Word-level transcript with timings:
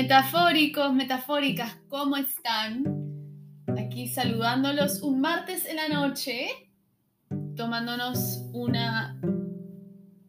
Metafóricos, 0.00 0.94
metafóricas, 0.94 1.76
¿cómo 1.88 2.16
están? 2.16 2.84
Aquí 3.76 4.06
saludándolos 4.06 5.02
un 5.02 5.20
martes 5.20 5.66
en 5.66 5.74
la 5.74 5.88
noche, 5.88 6.46
tomándonos 7.56 8.44
una 8.52 9.20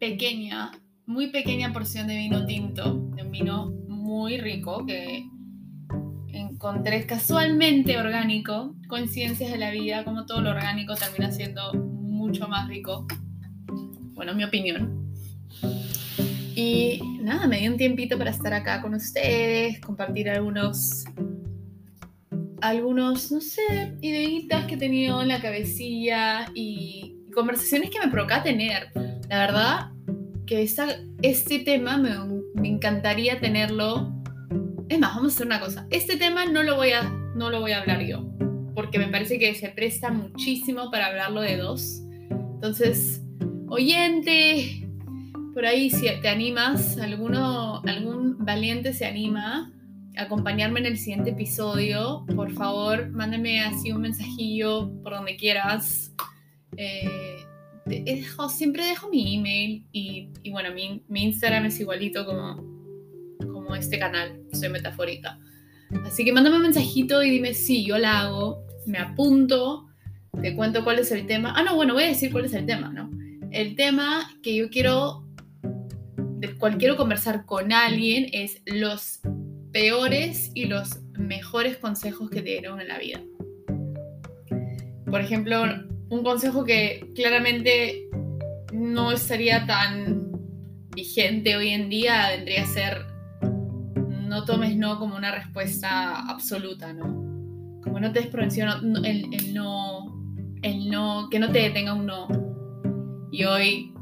pequeña, 0.00 0.72
muy 1.06 1.28
pequeña 1.30 1.72
porción 1.72 2.08
de 2.08 2.16
vino 2.16 2.44
tinto, 2.46 2.94
de 3.14 3.22
un 3.22 3.30
vino 3.30 3.70
muy 3.86 4.38
rico 4.38 4.84
que 4.84 5.24
encontré 6.32 7.06
casualmente 7.06 7.96
orgánico, 7.96 8.74
coincidencias 8.88 9.52
de 9.52 9.58
la 9.58 9.70
vida, 9.70 10.04
como 10.04 10.26
todo 10.26 10.40
lo 10.40 10.50
orgánico 10.50 10.96
termina 10.96 11.30
siendo 11.30 11.74
mucho 11.74 12.48
más 12.48 12.66
rico. 12.66 13.06
Bueno, 14.14 14.34
mi 14.34 14.42
opinión. 14.42 15.12
Y 16.56 17.09
nada, 17.20 17.46
me 17.46 17.58
di 17.58 17.68
un 17.68 17.76
tiempito 17.76 18.18
para 18.18 18.30
estar 18.30 18.52
acá 18.52 18.80
con 18.82 18.94
ustedes, 18.94 19.80
compartir 19.80 20.28
algunos, 20.30 21.04
algunos, 22.60 23.30
no 23.30 23.40
sé, 23.40 23.96
ideitas 24.00 24.66
que 24.66 24.74
he 24.74 24.78
tenido 24.78 25.22
en 25.22 25.28
la 25.28 25.40
cabecilla 25.40 26.50
y 26.54 27.16
conversaciones 27.34 27.90
que 27.90 28.00
me 28.00 28.10
provoca 28.10 28.42
tener. 28.42 28.90
La 29.28 29.38
verdad 29.38 29.90
que 30.46 30.62
este 31.22 31.58
tema 31.60 31.96
me, 31.96 32.10
me 32.54 32.68
encantaría 32.68 33.40
tenerlo. 33.40 34.12
Es 34.88 34.98
más, 34.98 35.14
vamos 35.14 35.32
a 35.32 35.34
hacer 35.36 35.46
una 35.46 35.60
cosa. 35.60 35.86
Este 35.90 36.16
tema 36.16 36.46
no 36.46 36.62
lo 36.62 36.76
voy 36.76 36.90
a, 36.90 37.02
no 37.34 37.50
lo 37.50 37.60
voy 37.60 37.72
a 37.72 37.80
hablar 37.80 38.02
yo, 38.02 38.28
porque 38.74 38.98
me 38.98 39.08
parece 39.08 39.38
que 39.38 39.54
se 39.54 39.68
presta 39.68 40.10
muchísimo 40.10 40.90
para 40.90 41.06
hablarlo 41.06 41.40
de 41.40 41.56
dos. 41.56 42.02
Entonces, 42.30 43.22
oyente, 43.68 44.79
por 45.60 45.66
ahí 45.66 45.90
si 45.90 46.06
te 46.22 46.28
animas, 46.28 46.96
alguno, 46.96 47.82
algún 47.86 48.42
valiente 48.42 48.94
se 48.94 49.04
anima 49.04 49.70
a 50.16 50.22
acompañarme 50.22 50.80
en 50.80 50.86
el 50.86 50.96
siguiente 50.96 51.32
episodio, 51.32 52.24
por 52.34 52.50
favor, 52.52 53.10
mándame 53.10 53.60
así 53.60 53.92
un 53.92 54.00
mensajillo 54.00 54.90
por 55.02 55.12
donde 55.12 55.36
quieras. 55.36 56.14
Eh, 56.78 57.44
siempre 58.48 58.86
dejo 58.86 59.10
mi 59.10 59.36
email 59.36 59.84
y, 59.92 60.30
bueno, 60.50 60.70
mi, 60.72 61.04
Instagram 61.14 61.66
es 61.66 61.78
igualito 61.78 62.24
como, 62.24 62.56
como 63.40 63.76
este 63.76 63.98
canal, 63.98 64.40
soy 64.54 64.70
metafórica. 64.70 65.38
Así 66.06 66.24
que 66.24 66.32
mándame 66.32 66.56
un 66.56 66.62
mensajito 66.62 67.22
y 67.22 67.28
dime 67.28 67.52
si 67.52 67.84
yo 67.84 67.98
la 67.98 68.20
hago, 68.20 68.64
me 68.86 68.96
apunto, 68.96 69.88
te 70.40 70.56
cuento 70.56 70.84
cuál 70.84 71.00
es 71.00 71.12
el 71.12 71.26
tema. 71.26 71.52
Ah, 71.54 71.62
no, 71.62 71.76
bueno, 71.76 71.92
voy 71.92 72.04
a 72.04 72.08
decir 72.08 72.32
cuál 72.32 72.46
es 72.46 72.54
el 72.54 72.64
tema, 72.64 72.88
¿no? 72.88 73.10
El 73.50 73.76
tema 73.76 74.26
que 74.42 74.56
yo 74.56 74.70
quiero 74.70 75.26
del 76.40 76.56
cual 76.56 76.78
quiero 76.78 76.96
conversar 76.96 77.44
con 77.44 77.70
alguien 77.72 78.28
es 78.32 78.62
los 78.64 79.20
peores 79.72 80.50
y 80.54 80.64
los 80.64 81.00
mejores 81.12 81.76
consejos 81.76 82.30
que 82.30 82.40
te 82.40 82.50
dieron 82.50 82.80
en 82.80 82.88
la 82.88 82.98
vida. 82.98 83.20
Por 85.04 85.20
ejemplo, 85.20 85.62
un 86.08 86.24
consejo 86.24 86.64
que 86.64 87.12
claramente 87.14 88.08
no 88.72 89.12
estaría 89.12 89.66
tan 89.66 90.32
vigente 90.94 91.56
hoy 91.56 91.68
en 91.68 91.90
día 91.90 92.30
vendría 92.30 92.62
a 92.62 92.66
ser 92.66 93.06
no 93.42 94.44
tomes 94.44 94.76
no 94.76 94.98
como 94.98 95.16
una 95.16 95.32
respuesta 95.32 96.20
absoluta, 96.20 96.92
¿no? 96.92 97.04
Como 97.82 98.00
no 98.00 98.12
te 98.12 98.20
des 98.20 98.58
el, 99.04 99.34
el 99.34 99.54
no, 99.54 100.22
el 100.62 100.88
no, 100.88 101.28
que 101.30 101.38
no 101.38 101.50
te 101.50 101.58
detenga 101.60 101.94
un 101.94 102.06
no. 102.06 102.28
Y 103.32 103.44
hoy 103.44 103.92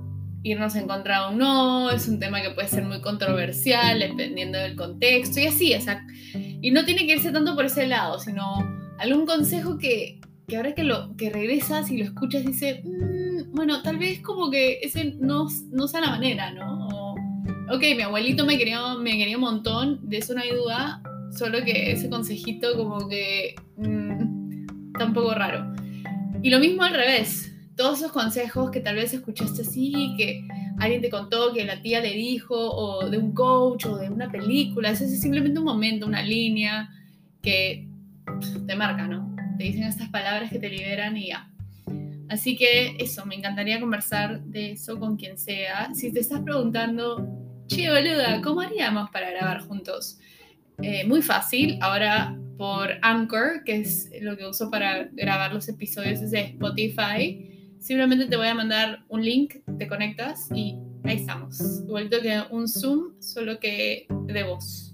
irnos 0.42 0.76
en 0.76 0.86
contra 0.86 1.28
un 1.28 1.38
no, 1.38 1.90
es 1.90 2.08
un 2.08 2.18
tema 2.18 2.40
que 2.42 2.50
puede 2.50 2.68
ser 2.68 2.84
muy 2.84 3.00
controversial 3.00 3.98
dependiendo 3.98 4.58
del 4.58 4.76
contexto 4.76 5.40
y 5.40 5.46
así, 5.46 5.74
o 5.74 5.80
sea, 5.80 6.06
y 6.34 6.70
no 6.70 6.84
tiene 6.84 7.06
que 7.06 7.14
irse 7.14 7.32
tanto 7.32 7.54
por 7.54 7.66
ese 7.66 7.86
lado, 7.86 8.18
sino 8.18 8.44
algún 8.98 9.26
consejo 9.26 9.78
que, 9.78 10.20
que 10.46 10.56
ahora 10.56 10.74
que, 10.74 10.84
lo, 10.84 11.16
que 11.16 11.30
regresas 11.30 11.90
y 11.90 11.98
lo 11.98 12.04
escuchas 12.04 12.44
dice, 12.44 12.82
mm, 12.84 13.54
bueno, 13.54 13.82
tal 13.82 13.98
vez 13.98 14.20
como 14.20 14.50
que 14.50 14.80
ese 14.82 15.16
no, 15.20 15.48
no 15.70 15.88
sea 15.88 16.00
la 16.00 16.10
manera, 16.10 16.52
¿no? 16.52 16.88
ok, 17.70 17.82
mi 17.96 18.02
abuelito 18.02 18.46
me 18.46 18.58
quería, 18.58 18.94
me 18.94 19.16
quería 19.16 19.36
un 19.36 19.42
montón, 19.42 20.08
de 20.08 20.18
eso 20.18 20.34
no 20.34 20.40
hay 20.40 20.50
duda, 20.50 21.02
solo 21.36 21.62
que 21.64 21.92
ese 21.92 22.08
consejito 22.08 22.76
como 22.76 23.08
que 23.08 23.54
mm, 23.76 24.66
está 24.92 25.06
un 25.06 25.14
poco 25.14 25.34
raro. 25.34 25.72
Y 26.42 26.50
lo 26.50 26.60
mismo 26.60 26.82
al 26.82 26.94
revés, 26.94 27.47
todos 27.78 27.98
esos 28.00 28.12
consejos 28.12 28.72
que 28.72 28.80
tal 28.80 28.96
vez 28.96 29.14
escuchaste 29.14 29.62
así, 29.62 30.14
que 30.18 30.44
alguien 30.80 31.00
te 31.00 31.08
contó, 31.08 31.52
que 31.54 31.64
la 31.64 31.80
tía 31.80 32.00
le 32.00 32.12
dijo, 32.12 32.56
o 32.56 33.08
de 33.08 33.16
un 33.16 33.32
coach, 33.32 33.86
o 33.86 33.96
de 33.96 34.10
una 34.10 34.30
película, 34.30 34.90
ese 34.90 35.04
es 35.04 35.20
simplemente 35.20 35.60
un 35.60 35.64
momento, 35.64 36.04
una 36.04 36.20
línea 36.20 36.90
que 37.40 37.86
te 38.66 38.74
marca, 38.74 39.06
¿no? 39.06 39.34
Te 39.56 39.64
dicen 39.64 39.84
estas 39.84 40.08
palabras 40.08 40.50
que 40.50 40.58
te 40.58 40.68
liberan 40.68 41.16
y 41.16 41.28
ya. 41.28 41.48
Así 42.28 42.56
que 42.56 42.96
eso, 42.98 43.24
me 43.24 43.36
encantaría 43.36 43.78
conversar 43.78 44.42
de 44.42 44.72
eso 44.72 44.98
con 44.98 45.16
quien 45.16 45.38
sea. 45.38 45.94
Si 45.94 46.12
te 46.12 46.18
estás 46.18 46.40
preguntando, 46.40 47.28
che, 47.68 47.88
boluda, 47.88 48.42
¿cómo 48.42 48.60
haríamos 48.60 49.08
para 49.10 49.30
grabar 49.30 49.60
juntos? 49.60 50.18
Eh, 50.82 51.06
muy 51.06 51.22
fácil, 51.22 51.78
ahora 51.80 52.36
por 52.56 52.90
Anchor, 53.02 53.62
que 53.64 53.82
es 53.82 54.10
lo 54.20 54.36
que 54.36 54.46
uso 54.46 54.68
para 54.68 55.04
grabar 55.12 55.54
los 55.54 55.68
episodios 55.68 56.20
desde 56.20 56.40
Spotify 56.40 57.54
Simplemente 57.80 58.26
te 58.26 58.36
voy 58.36 58.48
a 58.48 58.54
mandar 58.54 59.04
un 59.08 59.24
link, 59.24 59.56
te 59.78 59.86
conectas 59.86 60.48
y 60.54 60.76
ahí 61.04 61.16
estamos. 61.16 61.82
Igualito 61.86 62.20
que 62.20 62.42
un 62.50 62.68
Zoom, 62.68 63.20
solo 63.20 63.58
que 63.60 64.06
de 64.26 64.42
voz. 64.42 64.92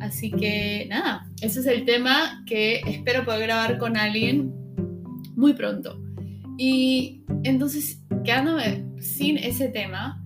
Así 0.00 0.30
que 0.30 0.86
nada, 0.88 1.28
ese 1.40 1.60
es 1.60 1.66
el 1.66 1.84
tema 1.84 2.44
que 2.46 2.80
espero 2.86 3.24
poder 3.24 3.42
grabar 3.42 3.78
con 3.78 3.96
alguien 3.96 4.52
muy 5.34 5.54
pronto. 5.54 6.00
Y 6.58 7.22
entonces, 7.42 8.00
quedándome 8.24 8.84
sin 9.00 9.36
ese 9.36 9.68
tema, 9.68 10.22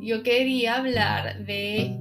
yo 0.00 0.22
quería 0.22 0.76
hablar 0.78 1.44
de 1.44 2.00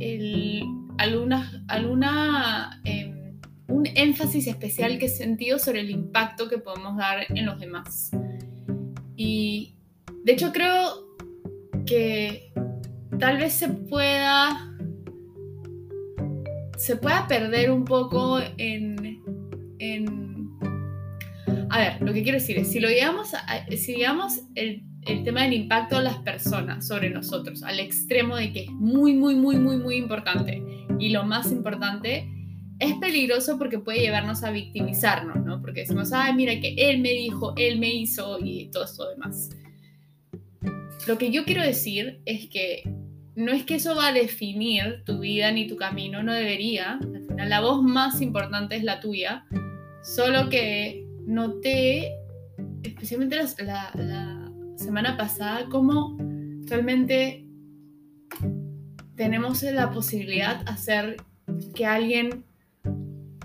el, 0.00 0.64
alguna, 0.98 1.64
alguna 1.68 2.80
em, 2.84 3.38
un 3.68 3.86
énfasis 3.94 4.46
especial 4.46 4.98
que 4.98 5.06
he 5.06 5.08
sentido 5.08 5.58
sobre 5.58 5.80
el 5.80 5.90
impacto 5.90 6.48
que 6.48 6.58
podemos 6.58 6.96
dar 6.96 7.24
en 7.28 7.46
los 7.46 7.58
demás. 7.58 8.10
Y 9.16 9.76
de 10.24 10.32
hecho 10.32 10.52
creo 10.52 11.16
que 11.86 12.52
tal 13.18 13.38
vez 13.38 13.52
se 13.52 13.68
pueda 13.68 14.70
se 16.76 16.96
pueda 16.96 17.26
perder 17.26 17.70
un 17.70 17.84
poco 17.84 18.40
en, 18.58 19.22
en 19.78 20.50
a 21.70 21.78
ver, 21.78 22.02
lo 22.02 22.12
que 22.12 22.22
quiero 22.22 22.38
decir 22.38 22.58
es, 22.58 22.70
si 22.70 22.80
lo 22.80 22.88
llevamos, 22.88 23.32
si 23.76 23.96
llevamos 23.96 24.40
el, 24.54 24.82
el, 25.06 25.24
tema 25.24 25.42
del 25.42 25.54
impacto 25.54 25.98
de 25.98 26.04
las 26.04 26.18
personas 26.18 26.86
sobre 26.86 27.10
nosotros 27.10 27.62
al 27.62 27.80
extremo 27.80 28.36
de 28.36 28.52
que 28.52 28.64
es 28.64 28.70
muy, 28.70 29.14
muy, 29.14 29.34
muy, 29.34 29.56
muy, 29.56 29.76
muy 29.76 29.96
importante 29.96 30.62
y 30.98 31.10
lo 31.10 31.24
más 31.24 31.50
importante, 31.50 32.30
es 32.78 32.94
peligroso 32.94 33.58
porque 33.58 33.78
puede 33.78 34.00
llevarnos 34.00 34.42
a 34.42 34.50
victimizarnos, 34.50 35.44
¿no? 35.44 35.60
Porque 35.60 35.80
decimos, 35.80 36.12
ay, 36.12 36.34
mira 36.34 36.60
que 36.60 36.74
él 36.76 37.00
me 37.00 37.10
dijo, 37.10 37.54
él 37.56 37.78
me 37.78 37.92
hizo 37.92 38.38
y 38.40 38.68
todo 38.70 38.84
esto 38.84 39.08
demás. 39.08 39.50
Lo 41.06 41.18
que 41.18 41.30
yo 41.30 41.44
quiero 41.44 41.62
decir 41.62 42.20
es 42.24 42.48
que 42.48 42.82
no 43.36 43.52
es 43.52 43.64
que 43.64 43.76
eso 43.76 43.94
va 43.96 44.08
a 44.08 44.12
definir 44.12 45.02
tu 45.04 45.18
vida 45.18 45.50
ni 45.50 45.66
tu 45.66 45.76
camino, 45.76 46.22
no 46.22 46.32
debería. 46.32 46.98
Al 47.02 47.24
final, 47.26 47.48
la 47.48 47.60
voz 47.60 47.82
más 47.82 48.20
importante 48.20 48.76
es 48.76 48.84
la 48.84 49.00
tuya. 49.00 49.44
Solo 50.02 50.48
que 50.48 51.04
noté, 51.26 52.12
especialmente 52.82 53.36
la, 53.36 53.90
la 53.94 54.52
semana 54.76 55.16
pasada, 55.16 55.66
cómo 55.68 56.16
realmente 56.66 57.44
tenemos 59.16 59.62
la 59.62 59.90
posibilidad 59.90 60.64
de 60.64 60.70
hacer 60.70 61.16
que 61.74 61.86
alguien 61.86 62.44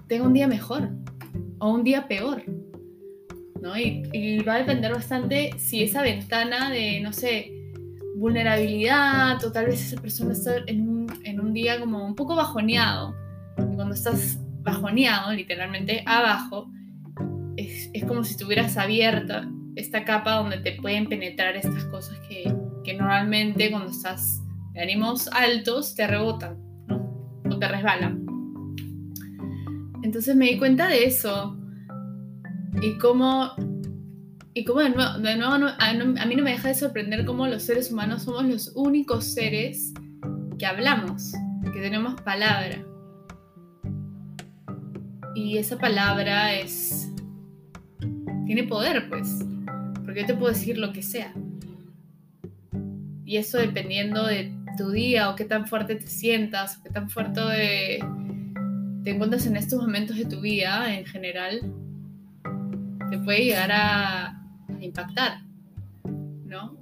tenga 0.09 0.25
un 0.25 0.33
día 0.33 0.47
mejor 0.47 0.89
o 1.59 1.69
un 1.71 1.83
día 1.85 2.07
peor. 2.07 2.44
¿no? 3.61 3.77
Y, 3.77 4.39
va 4.39 4.56
a 4.56 4.57
depender 4.59 4.91
bastante 4.94 5.51
si 5.57 5.83
esa 5.83 6.01
ventana 6.01 6.69
de, 6.69 7.00
no 7.01 7.13
sé, 7.13 7.53
vulnerabilidad 8.15 9.44
o 9.45 9.51
tal 9.51 9.67
vez 9.67 9.81
esa 9.81 10.01
persona 10.01 10.33
está 10.33 10.57
en 10.67 10.89
un, 10.89 11.07
en 11.23 11.39
un 11.39 11.53
día 11.53 11.79
como 11.79 12.06
un 12.06 12.15
poco 12.15 12.35
bajoneado. 12.35 13.15
Y 13.57 13.75
cuando 13.75 13.94
estás 13.94 14.39
bajoneado, 14.61 15.31
literalmente 15.31 16.03
abajo, 16.06 16.69
es, 17.56 17.89
es 17.94 18.03
como 18.06 18.23
si 18.23 18.31
estuvieras 18.31 18.77
abierta 18.77 19.50
esta 19.75 20.03
capa 20.03 20.35
donde 20.35 20.57
te 20.57 20.73
pueden 20.73 21.07
penetrar 21.07 21.56
estas 21.56 21.85
cosas 21.85 22.17
que, 22.27 22.53
que 22.83 22.94
normalmente 22.94 23.69
cuando 23.69 23.91
estás 23.91 24.41
de 24.73 24.81
ánimos 24.81 25.27
altos 25.29 25.95
te 25.95 26.07
rebotan 26.07 26.57
¿no? 26.88 27.44
o 27.50 27.59
te 27.59 27.67
resbalan. 27.67 28.19
Entonces 30.09 30.35
me 30.35 30.47
di 30.47 30.57
cuenta 30.57 30.88
de 30.88 31.03
eso. 31.03 31.56
Y 32.81 32.97
cómo, 32.97 33.51
y 34.56 34.65
cómo 34.65 34.79
de 34.79 34.89
nuevo, 34.89 35.19
de 35.19 35.35
nuevo 35.35 35.67
a, 35.77 36.25
mí 36.25 36.35
no 36.35 36.44
me 36.44 36.50
deja 36.50 36.69
de 36.69 36.73
sorprender 36.73 37.25
cómo 37.25 37.45
los 37.45 37.61
seres 37.61 37.91
humanos 37.91 38.23
somos 38.23 38.44
los 38.44 38.71
únicos 38.75 39.25
seres 39.25 39.94
que 40.57 40.65
hablamos, 40.65 41.31
que 41.71 41.79
tenemos 41.79 42.19
palabra. 42.21 42.83
y 45.35 45.59
esa 45.59 45.77
palabra 45.77 46.56
es... 46.56 47.11
tiene 48.47 48.63
poder, 48.63 49.09
pues, 49.09 49.45
porque 50.03 50.21
yo 50.21 50.25
te 50.25 50.33
puedo 50.33 50.51
decir 50.51 50.79
lo 50.79 50.91
que 50.91 51.03
sea. 51.03 51.35
Y 53.25 53.38
eso 53.38 53.59
dependiendo 53.59 54.25
de 54.25 54.56
tu 54.75 54.89
día 54.89 55.29
o 55.29 55.35
qué 55.35 55.45
tan 55.45 55.67
fuerte 55.67 55.94
te 55.97 56.07
sientas 56.07 56.77
o 56.77 56.83
qué 56.83 56.89
tan 56.89 57.11
fuerte 57.11 58.00
te 59.09 59.15
encuentras 59.15 59.47
en 59.47 59.57
estos 59.57 59.81
momentos 59.81 60.17
de 60.17 60.25
tu 60.25 60.39
vida 60.39 60.95
en 60.95 61.03
general, 61.03 61.61
te 63.09 63.17
puede 63.17 63.45
llegar 63.45 63.71
a 63.71 64.39
impactar, 64.79 65.41
¿no? 66.45 66.77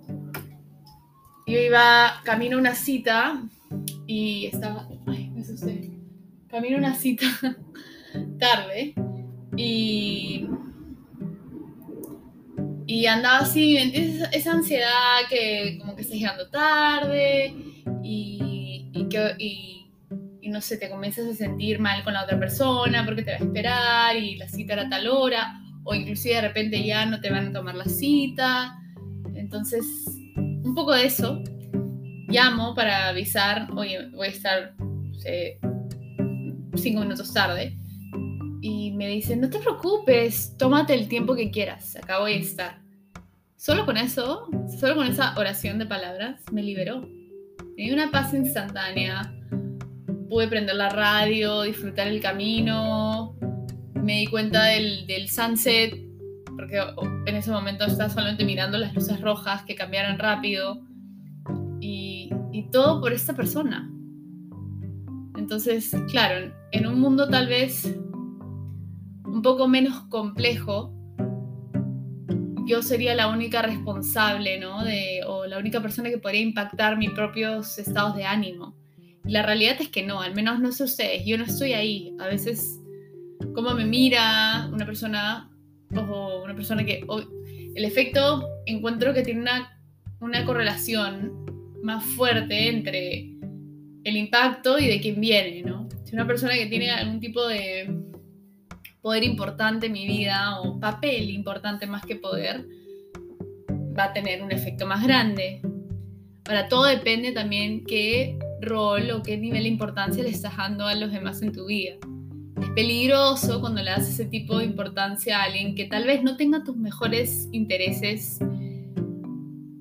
Yo 1.47 1.57
iba 1.57 2.19
camino 2.25 2.57
una 2.57 2.75
cita 2.75 3.41
y 4.05 4.47
estaba, 4.47 4.89
ay, 5.05 5.29
me 5.29 5.39
asusté, 5.39 5.89
camino 6.49 6.77
una 6.77 6.95
cita 6.95 7.27
tarde 8.39 8.93
y 9.55 10.49
y 12.87 13.05
andaba 13.05 13.37
así, 13.37 13.77
esa, 13.77 14.25
esa 14.31 14.51
ansiedad 14.51 15.19
que 15.29 15.77
como 15.79 15.95
que 15.95 16.01
estás 16.01 16.17
llegando 16.17 16.49
tarde 16.49 17.55
y, 18.03 18.91
que 19.09 19.37
y, 20.47 20.49
no 20.49 20.61
sé, 20.61 20.77
te 20.77 20.89
comienzas 20.89 21.27
a 21.27 21.33
sentir 21.33 21.79
mal 21.79 22.03
con 22.03 22.13
la 22.13 22.23
otra 22.23 22.39
persona 22.39 23.03
porque 23.05 23.21
te 23.21 23.31
va 23.31 23.37
a 23.37 23.39
esperar 23.41 24.15
y 24.15 24.37
la 24.37 24.47
cita 24.47 24.73
era 24.73 24.89
tal 24.89 25.07
hora 25.07 25.61
o 25.83 25.93
inclusive 25.93 26.35
de 26.35 26.41
repente 26.41 26.85
ya 26.85 27.05
no 27.05 27.19
te 27.19 27.29
van 27.29 27.47
a 27.47 27.53
tomar 27.53 27.75
la 27.75 27.85
cita. 27.85 28.79
Entonces, 29.35 29.85
un 30.35 30.73
poco 30.73 30.93
de 30.93 31.05
eso. 31.05 31.41
Llamo 32.29 32.75
para 32.75 33.07
avisar, 33.09 33.69
oye, 33.75 34.09
voy 34.09 34.27
a 34.27 34.29
estar 34.29 34.75
cinco 36.75 37.01
minutos 37.01 37.33
tarde. 37.33 37.77
Y 38.61 38.91
me 38.91 39.07
dicen, 39.07 39.39
no 39.39 39.49
te 39.49 39.59
preocupes, 39.59 40.55
tómate 40.57 40.93
el 40.93 41.07
tiempo 41.07 41.35
que 41.35 41.51
quieras, 41.51 41.95
acá 41.95 42.19
voy 42.19 42.33
a 42.33 42.37
estar. 42.37 42.81
Solo 43.55 43.85
con 43.85 43.97
eso, 43.97 44.47
solo 44.79 44.95
con 44.95 45.07
esa 45.07 45.37
oración 45.37 45.79
de 45.79 45.85
palabras, 45.85 46.41
me 46.51 46.63
liberó. 46.63 47.07
Tenía 47.75 47.93
una 47.93 48.11
paz 48.11 48.33
instantánea. 48.33 49.33
Pude 50.29 50.47
prender 50.47 50.75
la 50.75 50.89
radio, 50.89 51.61
disfrutar 51.61 52.07
el 52.07 52.21
camino, 52.21 53.35
me 53.93 54.19
di 54.19 54.27
cuenta 54.27 54.65
del, 54.65 55.05
del 55.07 55.29
sunset, 55.29 55.95
porque 56.55 56.81
en 57.25 57.35
ese 57.35 57.51
momento 57.51 57.85
estaba 57.85 58.09
solamente 58.09 58.45
mirando 58.45 58.77
las 58.77 58.93
luces 58.93 59.21
rojas 59.21 59.63
que 59.63 59.75
cambiaran 59.75 60.19
rápido. 60.19 60.81
Y, 61.79 62.29
y 62.51 62.71
todo 62.71 62.99
por 63.01 63.13
esta 63.13 63.33
persona. 63.35 63.91
Entonces, 65.37 65.95
claro, 66.09 66.51
en 66.71 66.87
un 66.87 66.99
mundo 66.99 67.29
tal 67.29 67.47
vez 67.47 67.85
un 69.23 69.41
poco 69.41 69.67
menos 69.67 70.01
complejo, 70.09 70.93
yo 72.65 72.81
sería 72.81 73.15
la 73.15 73.27
única 73.27 73.61
responsable, 73.61 74.59
¿no? 74.59 74.83
De, 74.83 75.21
o 75.27 75.45
la 75.45 75.57
única 75.57 75.81
persona 75.81 76.09
que 76.09 76.17
podría 76.17 76.41
impactar 76.41 76.97
mis 76.97 77.11
propios 77.11 77.77
estados 77.77 78.15
de 78.15 78.25
ánimo. 78.25 78.76
La 79.27 79.43
realidad 79.43 79.75
es 79.79 79.89
que 79.89 80.03
no, 80.03 80.21
al 80.21 80.33
menos 80.33 80.59
no 80.59 80.71
sé 80.71 80.83
ustedes, 80.83 81.25
yo 81.25 81.37
no 81.37 81.43
estoy 81.43 81.73
ahí. 81.73 82.15
A 82.19 82.27
veces 82.27 82.79
cómo 83.53 83.73
me 83.73 83.85
mira 83.85 84.69
una 84.71 84.85
persona 84.85 85.51
o 85.95 86.43
una 86.43 86.55
persona 86.55 86.85
que... 86.85 87.05
el 87.75 87.85
efecto 87.85 88.47
encuentro 88.65 89.13
que 89.13 89.23
tiene 89.23 89.41
una, 89.41 89.81
una 90.19 90.45
correlación 90.45 91.45
más 91.83 92.03
fuerte 92.03 92.69
entre 92.69 93.33
el 94.03 94.17
impacto 94.17 94.79
y 94.79 94.87
de 94.87 95.01
quién 95.01 95.19
viene, 95.19 95.61
¿no? 95.61 95.89
Si 96.05 96.13
una 96.13 96.25
persona 96.25 96.53
que 96.53 96.67
tiene 96.67 96.89
algún 96.89 97.19
tipo 97.19 97.45
de 97.47 98.01
poder 99.01 99.23
importante 99.23 99.87
en 99.87 99.93
mi 99.93 100.07
vida 100.07 100.61
o 100.61 100.79
papel 100.79 101.29
importante 101.29 101.85
más 101.85 102.05
que 102.05 102.15
poder, 102.15 102.65
va 103.97 104.05
a 104.05 104.13
tener 104.13 104.41
un 104.41 104.51
efecto 104.51 104.85
más 104.85 105.03
grande. 105.03 105.61
Ahora, 106.47 106.67
todo 106.69 106.85
depende 106.85 107.33
también 107.33 107.83
qué 107.85 108.37
rol 108.61 109.11
o 109.11 109.23
qué 109.23 109.37
nivel 109.37 109.63
de 109.63 109.69
importancia 109.69 110.23
le 110.23 110.29
estás 110.29 110.57
dando 110.57 110.85
a 110.85 110.95
los 110.95 111.11
demás 111.11 111.41
en 111.41 111.51
tu 111.51 111.67
vida 111.67 111.97
es 112.61 112.69
peligroso 112.71 113.61
cuando 113.61 113.81
le 113.81 113.91
das 113.91 114.09
ese 114.09 114.25
tipo 114.25 114.57
de 114.57 114.65
importancia 114.65 115.39
a 115.39 115.43
alguien 115.43 115.75
que 115.75 115.85
tal 115.85 116.05
vez 116.05 116.23
no 116.23 116.37
tenga 116.37 116.63
tus 116.63 116.75
mejores 116.75 117.47
intereses 117.51 118.39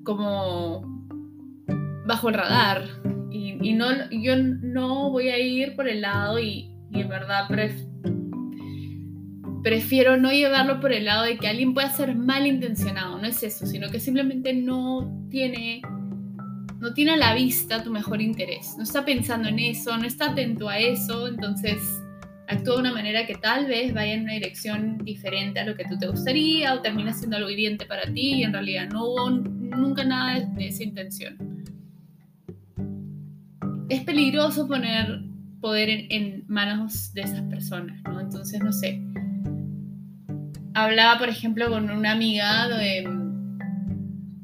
como 0.03 1.05
bajo 2.05 2.29
el 2.29 2.35
radar. 2.35 2.83
Y, 3.31 3.73
no, 3.73 3.87
yo 4.11 4.35
no 4.37 5.09
voy 5.09 5.29
a 5.29 5.39
ir 5.39 5.75
por 5.75 5.87
el 5.87 6.01
lado 6.01 6.39
y, 6.39 6.71
en 6.91 7.09
verdad 7.09 7.47
prefiero 9.63 10.15
no 10.15 10.31
llevarlo 10.31 10.79
por 10.79 10.93
el 10.93 11.05
lado 11.05 11.23
de 11.23 11.37
que 11.37 11.47
alguien 11.47 11.73
pueda 11.73 11.89
ser 11.89 12.15
malintencionado, 12.15 13.17
no 13.17 13.27
es 13.27 13.43
eso, 13.43 13.65
sino 13.65 13.89
que 13.89 13.99
simplemente 13.99 14.53
no 14.53 15.27
tiene 15.29 15.81
no 16.79 16.93
tiene 16.93 17.11
a 17.11 17.17
la 17.17 17.33
vista 17.33 17.83
tu 17.83 17.91
mejor 17.91 18.21
interés, 18.21 18.75
no 18.77 18.83
está 18.83 19.03
pensando 19.03 19.49
en 19.49 19.59
eso, 19.59 19.97
no 19.97 20.05
está 20.05 20.31
atento 20.31 20.69
a 20.69 20.77
eso, 20.77 21.27
entonces 21.27 21.77
actúa 22.47 22.75
de 22.75 22.81
una 22.81 22.93
manera 22.93 23.25
que 23.25 23.35
tal 23.35 23.65
vez 23.65 23.93
vaya 23.93 24.13
en 24.13 24.23
una 24.23 24.33
dirección 24.33 24.99
diferente 24.99 25.59
a 25.59 25.65
lo 25.65 25.75
que 25.75 25.85
tú 25.85 25.97
te 25.97 26.07
gustaría 26.07 26.73
o 26.73 26.81
termina 26.81 27.13
siendo 27.13 27.37
algo 27.37 27.49
hiriente 27.49 27.85
para 27.85 28.03
ti 28.13 28.35
y 28.35 28.43
en 28.43 28.53
realidad 28.53 28.89
no 28.89 29.05
hubo 29.05 29.29
nunca 29.29 30.03
nada 30.03 30.39
de, 30.39 30.67
esa 30.67 30.83
intención. 30.83 31.65
Es 33.89 34.03
peligroso 34.03 34.67
poner 34.67 35.23
poder 35.59 35.89
en, 36.09 36.45
manos 36.47 37.13
de 37.13 37.21
esas 37.21 37.41
personas, 37.43 38.01
¿no? 38.03 38.19
Entonces, 38.19 38.61
no 38.61 38.71
sé. 38.71 39.01
Hablaba, 40.73 41.17
por 41.17 41.29
ejemplo, 41.29 41.69
con 41.69 41.89
una 41.89 42.11
amiga 42.11 42.69
de, 42.69 43.09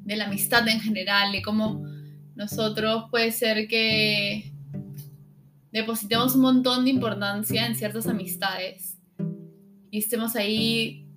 de 0.03 0.15
la 0.15 0.25
amistad 0.25 0.67
en 0.67 0.81
general, 0.81 1.31
de 1.31 1.41
cómo 1.43 1.85
nosotros 2.35 3.05
puede 3.11 3.31
ser 3.31 3.67
que 3.67 4.51
depositemos 5.71 6.35
un 6.35 6.41
montón 6.41 6.85
de 6.85 6.91
importancia 6.91 7.65
en 7.65 7.75
ciertas 7.75 8.07
amistades 8.07 8.97
y 9.91 9.99
estemos 9.99 10.35
ahí 10.35 11.07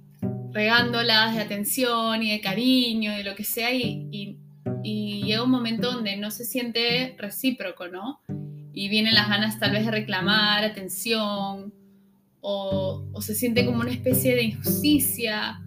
regándolas 0.52 1.34
de 1.34 1.42
atención 1.42 2.22
y 2.22 2.30
de 2.30 2.40
cariño 2.40 3.12
y 3.12 3.16
de 3.16 3.24
lo 3.24 3.34
que 3.34 3.44
sea 3.44 3.72
y, 3.72 4.08
y, 4.10 5.22
llega 5.24 5.42
un 5.42 5.50
momento 5.50 5.92
donde 5.92 6.16
no 6.16 6.30
se 6.30 6.44
siente 6.44 7.14
recíproco, 7.18 7.88
¿no? 7.88 8.20
Y 8.72 8.88
vienen 8.88 9.14
las 9.14 9.28
ganas 9.28 9.58
tal 9.58 9.72
vez 9.72 9.84
de 9.84 9.90
reclamar 9.90 10.64
atención 10.64 11.74
o, 12.40 13.04
o 13.12 13.22
se 13.22 13.34
siente 13.34 13.66
como 13.66 13.80
una 13.80 13.90
especie 13.90 14.36
de 14.36 14.44
injusticia 14.44 15.60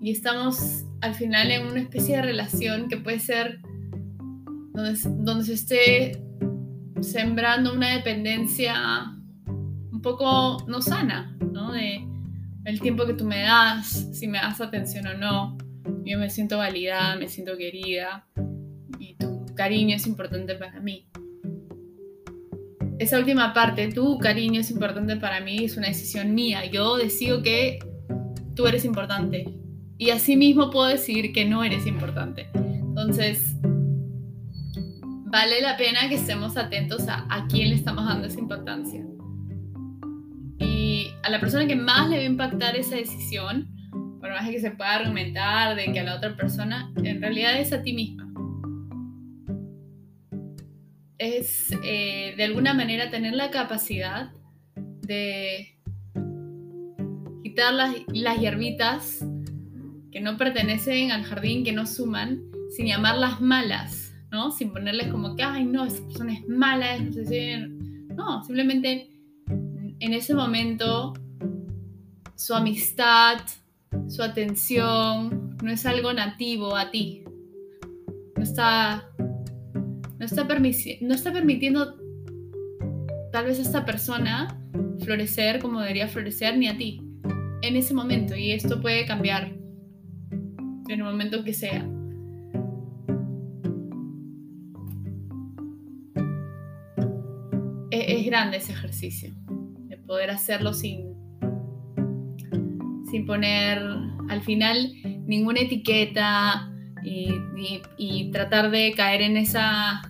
y 0.00 0.10
estamos 0.10 0.84
al 1.00 1.14
final 1.14 1.50
en 1.50 1.66
una 1.66 1.80
especie 1.80 2.16
de 2.16 2.22
relación 2.22 2.88
que 2.88 2.98
puede 2.98 3.20
ser 3.20 3.60
donde, 4.78 5.24
donde 5.24 5.44
se 5.44 5.54
esté 5.54 6.22
sembrando 7.00 7.74
una 7.74 7.94
dependencia 7.94 9.12
un 9.46 10.00
poco 10.02 10.64
no 10.68 10.80
sana, 10.80 11.36
¿no? 11.52 11.72
De 11.72 12.06
el 12.64 12.80
tiempo 12.80 13.06
que 13.06 13.14
tú 13.14 13.24
me 13.24 13.42
das, 13.42 14.08
si 14.12 14.28
me 14.28 14.38
das 14.38 14.60
atención 14.60 15.06
o 15.08 15.14
no. 15.14 15.58
Yo 16.04 16.18
me 16.18 16.30
siento 16.30 16.58
validada, 16.58 17.16
me 17.16 17.28
siento 17.28 17.56
querida 17.56 18.26
y 18.98 19.14
tu 19.14 19.46
cariño 19.54 19.96
es 19.96 20.06
importante 20.06 20.54
para 20.54 20.80
mí. 20.80 21.08
Esa 22.98 23.18
última 23.18 23.52
parte, 23.54 23.88
tu 23.88 24.18
cariño 24.18 24.60
es 24.60 24.70
importante 24.70 25.16
para 25.16 25.40
mí, 25.40 25.64
es 25.64 25.76
una 25.76 25.88
decisión 25.88 26.34
mía. 26.34 26.66
Yo 26.66 26.96
decido 26.96 27.42
que 27.42 27.78
tú 28.54 28.66
eres 28.66 28.84
importante 28.84 29.54
y 29.96 30.10
así 30.10 30.36
mismo 30.36 30.70
puedo 30.70 30.86
decidir 30.86 31.32
que 31.32 31.44
no 31.44 31.64
eres 31.64 31.86
importante. 31.86 32.48
Entonces, 32.54 33.57
vale 35.30 35.60
la 35.60 35.76
pena 35.76 36.08
que 36.08 36.14
estemos 36.14 36.56
atentos 36.56 37.06
a, 37.08 37.26
a 37.28 37.46
quién 37.48 37.70
le 37.70 37.76
estamos 37.76 38.06
dando 38.06 38.26
esa 38.26 38.38
importancia. 38.38 39.04
Y 40.58 41.08
a 41.22 41.30
la 41.30 41.38
persona 41.38 41.66
que 41.66 41.76
más 41.76 42.08
le 42.08 42.16
va 42.16 42.22
a 42.22 42.26
impactar 42.26 42.76
esa 42.76 42.96
decisión, 42.96 43.68
por 44.20 44.30
más 44.30 44.48
que 44.48 44.60
se 44.60 44.70
pueda 44.70 44.94
argumentar 44.94 45.76
de 45.76 45.92
que 45.92 46.00
a 46.00 46.04
la 46.04 46.16
otra 46.16 46.34
persona, 46.36 46.92
en 46.96 47.20
realidad 47.20 47.60
es 47.60 47.72
a 47.72 47.82
ti 47.82 47.92
misma. 47.92 48.24
Es 51.18 51.70
eh, 51.84 52.34
de 52.36 52.44
alguna 52.44 52.74
manera 52.74 53.10
tener 53.10 53.34
la 53.34 53.50
capacidad 53.50 54.30
de 55.02 55.78
quitar 57.42 57.74
las, 57.74 57.94
las 58.12 58.38
hierbitas 58.38 59.24
que 60.10 60.20
no 60.20 60.36
pertenecen 60.36 61.12
al 61.12 61.24
jardín, 61.24 61.64
que 61.64 61.72
no 61.72 61.86
suman, 61.86 62.42
sin 62.70 62.86
llamarlas 62.86 63.40
malas 63.40 64.07
¿no? 64.30 64.50
Sin 64.50 64.72
ponerles 64.72 65.08
como 65.08 65.36
que, 65.36 65.42
ay, 65.42 65.64
no, 65.64 65.84
esa 65.84 66.04
persona 66.04 66.34
es 66.34 66.48
mala, 66.48 66.98
no 66.98 67.12
sé 67.12 67.26
si... 67.26 68.14
No, 68.14 68.42
simplemente 68.44 69.10
en 70.00 70.12
ese 70.12 70.34
momento 70.34 71.14
su 72.34 72.54
amistad, 72.54 73.38
su 74.08 74.22
atención, 74.22 75.56
no 75.62 75.70
es 75.70 75.86
algo 75.86 76.12
nativo 76.12 76.76
a 76.76 76.90
ti. 76.90 77.24
No 78.36 78.42
está, 78.42 79.08
no 80.18 80.24
está, 80.24 80.44
no 80.44 81.14
está 81.14 81.32
permitiendo 81.32 81.96
tal 83.32 83.44
vez 83.44 83.58
a 83.58 83.62
esta 83.62 83.84
persona 83.84 84.60
florecer 85.00 85.60
como 85.60 85.80
debería 85.80 86.08
florecer 86.08 86.56
ni 86.56 86.68
a 86.68 86.76
ti 86.76 87.00
en 87.62 87.76
ese 87.76 87.94
momento 87.94 88.36
y 88.36 88.52
esto 88.52 88.80
puede 88.80 89.06
cambiar 89.06 89.52
en 90.30 90.90
el 90.90 91.02
momento 91.02 91.44
que 91.44 91.52
sea. 91.52 91.86
Grande 98.28 98.58
ese 98.58 98.72
ejercicio, 98.72 99.32
de 99.88 99.96
poder 99.96 100.30
hacerlo 100.30 100.72
sin, 100.72 101.14
sin 103.10 103.26
poner 103.26 103.78
al 104.28 104.42
final 104.42 104.92
ninguna 105.26 105.60
etiqueta 105.60 106.70
y, 107.02 108.30
tratar 108.32 108.70
de 108.70 108.92
caer 108.94 109.22
en 109.22 109.36
esa 109.36 110.02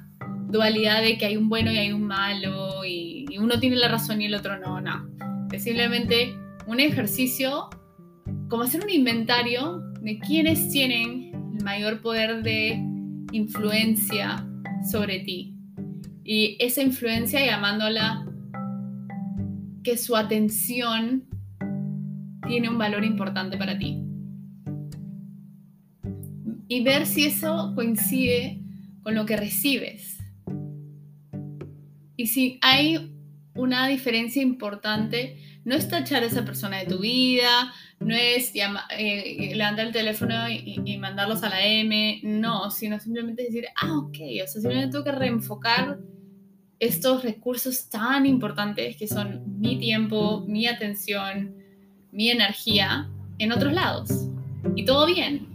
dualidad 0.48 1.02
de 1.02 1.16
que 1.16 1.26
hay 1.26 1.36
un 1.36 1.48
bueno 1.48 1.70
y 1.70 1.78
hay 1.78 1.92
un 1.92 2.02
malo 2.02 2.84
y, 2.84 3.26
uno 3.38 3.60
tiene 3.60 3.76
la 3.76 3.88
razón 3.88 4.20
y 4.20 4.26
el 4.26 4.34
otro 4.34 4.58
no, 4.58 4.80
no. 4.80 5.08
Es 5.52 5.62
simplemente 5.62 6.34
un 6.66 6.80
ejercicio 6.80 7.70
como 8.48 8.64
hacer 8.64 8.82
un 8.82 8.90
inventario 8.90 9.78
de 10.00 10.18
quiénes 10.18 10.70
tienen 10.70 11.54
el 11.56 11.64
mayor 11.64 12.00
poder 12.00 12.42
de 12.42 12.82
influencia 13.32 14.44
sobre 14.90 15.20
ti. 15.20 15.57
Y 16.30 16.58
esa 16.60 16.82
influencia 16.82 17.42
llamándola 17.42 18.26
que 19.82 19.96
su 19.96 20.14
atención 20.14 21.24
tiene 22.46 22.68
un 22.68 22.76
valor 22.76 23.02
importante 23.02 23.56
para 23.56 23.78
ti. 23.78 24.04
Y 26.68 26.84
ver 26.84 27.06
si 27.06 27.24
eso 27.24 27.72
coincide 27.74 28.60
con 29.02 29.14
lo 29.14 29.24
que 29.24 29.38
recibes. 29.38 30.18
Y 32.18 32.26
si 32.26 32.58
hay 32.60 33.10
una 33.54 33.88
diferencia 33.88 34.42
importante, 34.42 35.42
no 35.64 35.76
es 35.76 35.88
tachar 35.88 36.24
a 36.24 36.26
esa 36.26 36.44
persona 36.44 36.76
de 36.76 36.84
tu 36.84 36.98
vida, 36.98 37.72
no 38.00 38.14
es 38.14 38.52
eh, 38.54 39.52
levantar 39.54 39.86
el 39.86 39.92
teléfono 39.94 40.46
y, 40.50 40.98
mandarlos 40.98 41.42
a 41.42 41.48
la 41.48 41.64
M, 41.64 42.20
no, 42.22 42.70
sino 42.70 43.00
simplemente 43.00 43.44
decir, 43.44 43.64
ah, 43.76 43.96
ok, 43.96 44.18
o 44.44 44.46
sea, 44.46 44.60
simplemente 44.60 44.92
tengo 44.92 45.04
que 45.04 45.12
reenfocar 45.12 45.98
estos 46.80 47.22
recursos 47.24 47.88
tan 47.88 48.26
importantes 48.26 48.96
que 48.96 49.08
son 49.08 49.42
mi 49.58 49.78
tiempo, 49.78 50.44
mi 50.46 50.66
atención, 50.66 51.54
mi 52.12 52.30
energía 52.30 53.08
en 53.38 53.52
otros 53.52 53.72
lados. 53.72 54.28
Y 54.76 54.84
todo 54.84 55.06
bien. 55.06 55.46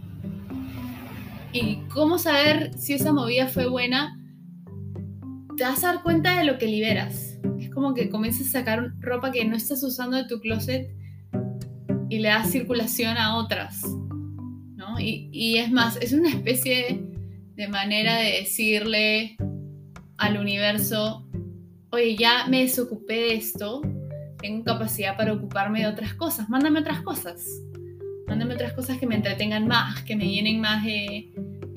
¿Y 1.52 1.76
cómo 1.88 2.18
saber 2.18 2.72
si 2.76 2.94
esa 2.94 3.12
movida 3.12 3.46
fue 3.46 3.68
buena? 3.68 4.18
te 5.56 5.64
vas 5.64 5.84
a 5.84 5.94
dar 5.94 6.02
cuenta 6.02 6.38
de 6.38 6.44
lo 6.44 6.58
que 6.58 6.66
liberas. 6.66 7.38
Es 7.58 7.70
como 7.70 7.94
que 7.94 8.10
comienzas 8.10 8.48
a 8.48 8.60
sacar 8.60 8.92
ropa 9.00 9.30
que 9.30 9.44
no 9.44 9.56
estás 9.56 9.82
usando 9.82 10.16
de 10.16 10.24
tu 10.24 10.40
closet 10.40 10.90
y 12.08 12.18
le 12.18 12.28
das 12.28 12.50
circulación 12.50 13.16
a 13.16 13.36
otras. 13.36 13.82
¿no? 14.76 14.98
Y, 14.98 15.28
y 15.32 15.58
es 15.58 15.70
más, 15.70 15.96
es 15.96 16.12
una 16.12 16.30
especie 16.30 17.04
de 17.54 17.68
manera 17.68 18.16
de 18.16 18.40
decirle 18.40 19.36
al 20.24 20.38
universo, 20.38 21.26
oye, 21.90 22.16
ya 22.16 22.46
me 22.48 22.62
desocupé 22.62 23.14
de 23.14 23.34
esto, 23.34 23.82
tengo 24.40 24.64
capacidad 24.64 25.16
para 25.16 25.32
ocuparme 25.32 25.80
de 25.80 25.86
otras 25.86 26.14
cosas, 26.14 26.48
mándame 26.48 26.80
otras 26.80 27.00
cosas. 27.02 27.44
Mándame 28.26 28.54
otras 28.54 28.72
cosas 28.72 28.98
que 28.98 29.06
me 29.06 29.16
entretengan 29.16 29.68
más, 29.68 30.02
que 30.02 30.16
me 30.16 30.26
llenen 30.26 30.60
más 30.60 30.82
de, 30.84 31.30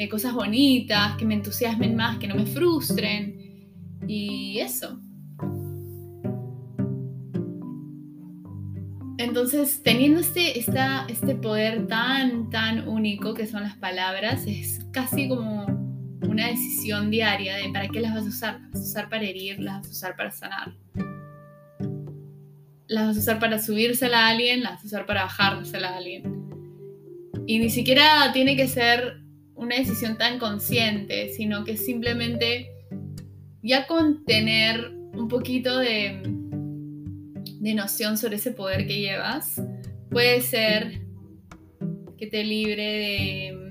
cosas 0.09 0.33
bonitas, 0.33 1.17
que 1.17 1.25
me 1.25 1.33
entusiasmen 1.33 1.95
más, 1.95 2.17
que 2.19 2.27
no 2.27 2.35
me 2.35 2.45
frustren. 2.45 3.67
Y 4.07 4.59
eso. 4.59 4.99
Entonces, 9.17 9.81
teniendo 9.83 10.21
este, 10.21 10.57
este 10.57 11.35
poder 11.35 11.87
tan, 11.87 12.49
tan 12.49 12.87
único 12.87 13.33
que 13.33 13.45
son 13.45 13.63
las 13.63 13.75
palabras, 13.75 14.45
es 14.47 14.85
casi 14.93 15.27
como 15.27 15.56
una 16.37 16.49
decisión 16.49 17.09
diaria 17.09 17.55
de 17.55 17.69
para 17.69 17.87
qué 17.87 17.99
las 17.99 18.13
vas 18.13 18.25
a 18.25 18.27
usar. 18.27 18.59
Las 18.61 18.73
vas 18.73 18.81
a 18.81 18.85
usar 18.85 19.09
para 19.09 19.23
herir, 19.23 19.59
las 19.59 19.77
vas 19.77 19.87
a 19.87 19.89
usar 19.89 20.15
para 20.15 20.29
sanar. 20.29 20.71
Las 22.85 23.07
vas 23.07 23.17
a 23.17 23.19
usar 23.19 23.39
para 23.39 23.59
subírsela 23.59 24.27
a 24.27 24.29
alguien, 24.29 24.61
las 24.61 24.73
vas 24.73 24.83
a 24.83 24.85
usar 24.85 25.05
para 25.07 25.23
bajársela 25.23 25.89
a 25.89 25.97
alguien. 25.97 26.23
Y 27.47 27.57
ni 27.57 27.71
siquiera 27.71 28.31
tiene 28.33 28.55
que 28.55 28.67
ser 28.67 29.19
una 29.55 29.77
decisión 29.77 30.19
tan 30.19 30.37
consciente, 30.37 31.29
sino 31.29 31.63
que 31.63 31.75
simplemente 31.75 32.69
ya 33.63 33.87
con 33.87 34.23
tener 34.23 34.91
un 35.13 35.27
poquito 35.27 35.79
de, 35.79 36.21
de 37.61 37.73
noción 37.73 38.15
sobre 38.15 38.35
ese 38.35 38.51
poder 38.51 38.85
que 38.85 38.99
llevas, 38.99 39.59
puede 40.11 40.41
ser 40.41 41.01
que 42.15 42.27
te 42.27 42.43
libre 42.43 42.83
de, 42.83 43.66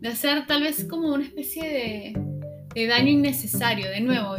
de 0.00 0.08
hacer 0.08 0.46
tal 0.46 0.62
vez 0.62 0.84
como 0.84 1.14
una 1.14 1.24
especie 1.24 1.62
de, 1.62 2.20
de 2.74 2.86
daño 2.86 3.08
innecesario. 3.08 3.88
De 3.88 4.00
nuevo, 4.00 4.36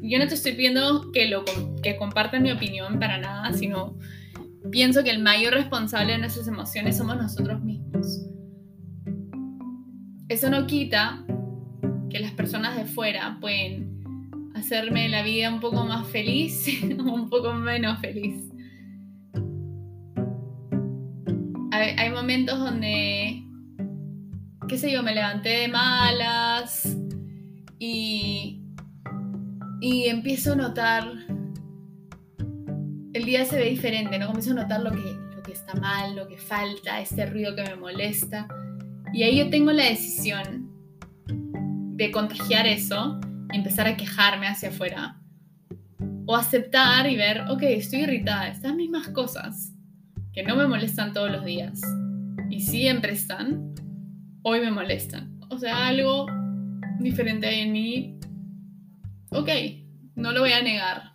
yo 0.00 0.18
no 0.18 0.26
te 0.26 0.34
estoy 0.34 0.52
pidiendo 0.52 1.10
que, 1.12 1.28
lo, 1.28 1.44
que 1.82 1.96
compartan 1.96 2.42
mi 2.42 2.50
opinión 2.52 2.98
para 2.98 3.18
nada, 3.18 3.52
sino 3.52 3.98
pienso 4.70 5.02
que 5.04 5.10
el 5.10 5.22
mayor 5.22 5.54
responsable 5.54 6.12
de 6.12 6.18
nuestras 6.18 6.48
emociones 6.48 6.96
somos 6.96 7.16
nosotros 7.16 7.62
mismos. 7.62 8.26
Eso 10.28 10.50
no 10.50 10.66
quita 10.66 11.24
que 12.10 12.18
las 12.18 12.32
personas 12.32 12.76
de 12.76 12.84
fuera 12.84 13.38
pueden 13.40 13.96
hacerme 14.54 15.08
la 15.08 15.22
vida 15.22 15.52
un 15.52 15.60
poco 15.60 15.84
más 15.84 16.06
feliz 16.08 16.66
o 16.98 17.02
un 17.12 17.28
poco 17.30 17.52
menos 17.52 18.00
feliz. 18.00 18.42
Hay, 21.70 22.10
momentos 22.10 22.58
donde, 22.58 23.45
qué 24.68 24.78
sé 24.78 24.90
yo, 24.90 25.02
me 25.02 25.14
levanté 25.14 25.48
de 25.48 25.68
malas 25.68 26.96
y, 27.78 28.62
y 29.80 30.06
empiezo 30.06 30.52
a 30.52 30.56
notar, 30.56 31.04
el 33.12 33.24
día 33.24 33.44
se 33.44 33.56
ve 33.56 33.70
diferente, 33.70 34.18
¿no? 34.18 34.26
Comienzo 34.26 34.52
a 34.52 34.54
notar 34.54 34.80
lo 34.80 34.90
que, 34.90 35.16
lo 35.34 35.42
que 35.42 35.52
está 35.52 35.74
mal, 35.74 36.16
lo 36.16 36.26
que 36.28 36.38
falta, 36.38 37.00
este 37.00 37.26
ruido 37.26 37.54
que 37.54 37.62
me 37.62 37.76
molesta. 37.76 38.48
Y 39.12 39.22
ahí 39.22 39.38
yo 39.38 39.50
tengo 39.50 39.72
la 39.72 39.84
decisión 39.84 40.70
de 41.96 42.10
contagiar 42.10 42.66
eso 42.66 43.18
empezar 43.52 43.86
a 43.86 43.96
quejarme 43.96 44.46
hacia 44.46 44.68
afuera. 44.68 45.18
O 46.26 46.34
aceptar 46.34 47.08
y 47.08 47.16
ver, 47.16 47.42
ok, 47.48 47.62
estoy 47.62 48.00
irritada, 48.00 48.48
estas 48.48 48.74
mismas 48.74 49.08
cosas 49.08 49.72
que 50.32 50.42
no 50.42 50.56
me 50.56 50.66
molestan 50.66 51.12
todos 51.12 51.30
los 51.30 51.44
días 51.44 51.80
y 52.50 52.60
siempre 52.60 53.12
están, 53.12 53.74
hoy 54.48 54.60
me 54.60 54.70
molestan. 54.70 55.40
O 55.50 55.58
sea, 55.58 55.88
algo 55.88 56.26
diferente 57.00 57.48
hay 57.48 57.62
en 57.62 57.72
mí. 57.72 58.20
Ok, 59.30 59.48
no 60.14 60.30
lo 60.30 60.40
voy 60.40 60.52
a 60.52 60.62
negar. 60.62 61.14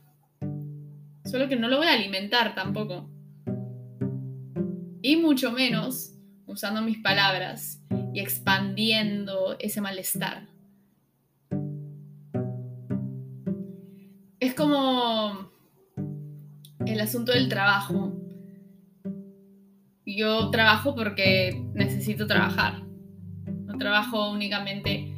Solo 1.24 1.48
que 1.48 1.56
no 1.56 1.70
lo 1.70 1.78
voy 1.78 1.88
a 1.88 1.94
alimentar 1.94 2.54
tampoco. 2.56 3.10
Y 5.02 5.16
mucho 5.16 5.54
menos 5.54 6.14
usando 6.46 6.82
mis 6.82 6.98
palabras 6.98 7.82
y 8.14 8.20
expandiendo 8.20 9.56
ese 9.60 9.80
malestar. 9.80 10.50
es 14.42 14.56
como 14.56 15.52
el 16.86 17.00
asunto 17.00 17.32
del 17.32 17.48
trabajo. 17.48 18.12
Yo 20.06 20.50
trabajo 20.50 20.96
porque 20.96 21.64
necesito 21.74 22.28
trabajar. 22.28 22.91
Trabajo 23.82 24.32
únicamente 24.32 25.12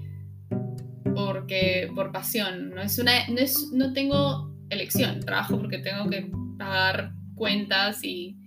porque 1.15 1.91
por 1.93 2.11
pasión. 2.11 2.71
No 2.71 2.81
es 2.81 2.97
una, 2.97 3.27
no, 3.27 3.39
es, 3.39 3.71
no 3.71 3.93
tengo 3.93 4.55
elección. 4.69 5.19
Trabajo 5.19 5.57
porque 5.59 5.79
tengo 5.79 6.09
que 6.09 6.31
pagar 6.57 7.13
cuentas 7.35 8.03
y, 8.03 8.37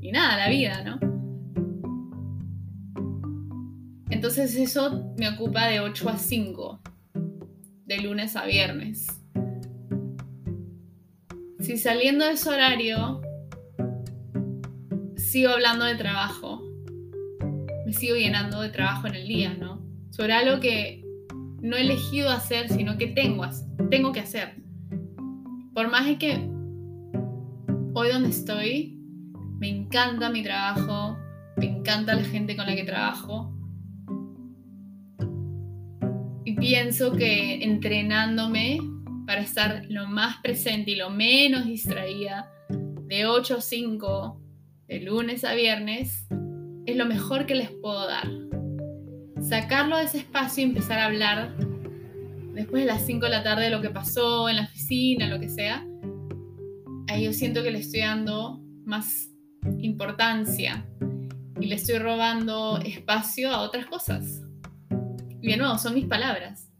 y 0.00 0.12
nada, 0.12 0.36
la 0.36 0.48
vida, 0.48 0.82
¿no? 0.84 0.98
Entonces 4.10 4.54
eso 4.56 5.14
me 5.16 5.28
ocupa 5.28 5.66
de 5.66 5.80
8 5.80 6.08
a 6.08 6.18
5, 6.18 6.80
de 7.86 7.98
lunes 7.98 8.36
a 8.36 8.44
viernes 8.44 9.20
si 11.70 11.78
saliendo 11.78 12.24
de 12.24 12.32
ese 12.32 12.48
horario 12.48 13.20
sigo 15.16 15.50
hablando 15.50 15.84
de 15.84 15.94
trabajo, 15.94 16.62
me 17.90 17.94
sigo 17.94 18.14
llenando 18.14 18.60
de 18.60 18.68
trabajo 18.68 19.08
en 19.08 19.16
el 19.16 19.26
día, 19.26 19.52
¿no? 19.54 19.84
Sobre 20.10 20.32
algo 20.32 20.60
que 20.60 21.02
no 21.60 21.76
he 21.76 21.80
elegido 21.80 22.30
hacer, 22.30 22.68
sino 22.68 22.96
que 22.96 23.08
tengo, 23.08 23.44
tengo 23.90 24.12
que 24.12 24.20
hacer. 24.20 24.62
Por 25.74 25.90
más 25.90 26.06
de 26.06 26.16
que 26.16 26.34
hoy 27.94 28.08
donde 28.12 28.28
estoy, 28.28 28.96
me 29.58 29.68
encanta 29.68 30.30
mi 30.30 30.44
trabajo, 30.44 31.18
me 31.56 31.66
encanta 31.66 32.14
la 32.14 32.22
gente 32.22 32.54
con 32.54 32.66
la 32.66 32.76
que 32.76 32.84
trabajo. 32.84 33.52
Y 36.44 36.54
pienso 36.54 37.10
que 37.10 37.64
entrenándome 37.64 38.78
para 39.26 39.40
estar 39.40 39.84
lo 39.88 40.06
más 40.06 40.36
presente 40.44 40.92
y 40.92 40.94
lo 40.94 41.10
menos 41.10 41.66
distraída 41.66 42.52
de 43.08 43.26
8 43.26 43.56
a 43.56 43.60
5, 43.60 44.40
de 44.86 45.00
lunes 45.00 45.44
a 45.44 45.54
viernes, 45.54 46.28
es 46.86 46.96
lo 46.96 47.06
mejor 47.06 47.46
que 47.46 47.54
les 47.54 47.70
puedo 47.70 48.06
dar. 48.06 48.28
Sacarlo 49.48 49.96
de 49.96 50.04
ese 50.04 50.18
espacio 50.18 50.62
y 50.62 50.68
empezar 50.68 50.98
a 50.98 51.06
hablar 51.06 51.56
después 52.54 52.82
de 52.82 52.86
las 52.86 53.06
5 53.06 53.24
de 53.26 53.30
la 53.30 53.42
tarde 53.42 53.64
de 53.64 53.70
lo 53.70 53.80
que 53.80 53.90
pasó 53.90 54.48
en 54.48 54.56
la 54.56 54.62
oficina, 54.62 55.28
lo 55.28 55.40
que 55.40 55.48
sea, 55.48 55.86
ahí 57.08 57.24
yo 57.24 57.32
siento 57.32 57.62
que 57.62 57.70
le 57.70 57.78
estoy 57.78 58.00
dando 58.00 58.60
más 58.84 59.30
importancia 59.78 60.86
y 61.60 61.66
le 61.66 61.74
estoy 61.74 61.98
robando 61.98 62.78
espacio 62.78 63.50
a 63.50 63.62
otras 63.62 63.86
cosas. 63.86 64.42
Y 65.40 65.48
de 65.50 65.56
nuevo, 65.56 65.78
son 65.78 65.94
mis 65.94 66.06
palabras. 66.06 66.70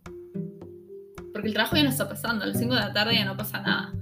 Porque 1.32 1.48
el 1.48 1.54
trabajo 1.54 1.76
ya 1.76 1.84
no 1.84 1.90
está 1.90 2.08
pasando, 2.08 2.44
a 2.44 2.46
las 2.46 2.58
5 2.58 2.74
de 2.74 2.80
la 2.80 2.92
tarde 2.92 3.14
ya 3.14 3.24
no 3.24 3.36
pasa 3.36 3.60
nada. 3.60 3.94